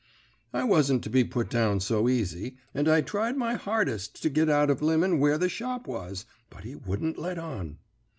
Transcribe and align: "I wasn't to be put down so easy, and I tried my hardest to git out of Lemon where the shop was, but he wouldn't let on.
"I 0.51 0.63
wasn't 0.63 1.03
to 1.03 1.11
be 1.11 1.23
put 1.23 1.47
down 1.51 1.79
so 1.79 2.09
easy, 2.09 2.57
and 2.73 2.89
I 2.89 3.01
tried 3.01 3.37
my 3.37 3.53
hardest 3.53 4.19
to 4.23 4.31
git 4.31 4.49
out 4.49 4.71
of 4.71 4.81
Lemon 4.81 5.19
where 5.19 5.37
the 5.37 5.47
shop 5.47 5.85
was, 5.85 6.25
but 6.49 6.63
he 6.63 6.73
wouldn't 6.73 7.19
let 7.19 7.37
on. 7.37 7.77